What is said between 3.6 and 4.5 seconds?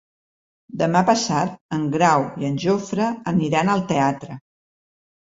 al teatre.